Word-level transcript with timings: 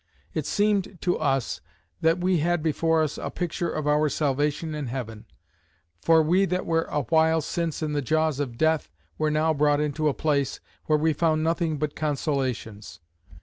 It 0.33 0.47
seemed 0.47 0.97
to 1.01 1.19
us, 1.19 1.61
that 2.01 2.17
we 2.17 2.39
had 2.39 2.63
before 2.63 3.03
us 3.03 3.19
a 3.19 3.29
picture 3.29 3.69
of 3.69 3.85
our 3.87 4.09
salvation 4.09 4.73
in 4.73 4.87
Heaven; 4.87 5.25
for 6.01 6.23
we 6.23 6.45
that 6.45 6.65
were 6.65 6.85
a 6.85 7.01
while 7.03 7.39
since 7.39 7.83
in 7.83 7.93
the 7.93 8.01
jaws 8.01 8.39
of 8.39 8.57
death, 8.57 8.89
were 9.19 9.29
now 9.29 9.53
brought 9.53 9.79
into 9.79 10.09
a 10.09 10.13
place, 10.15 10.59
where 10.87 10.97
we 10.97 11.13
found 11.13 11.43
nothing 11.43 11.77
but 11.77 11.95
consolations. 11.95 12.99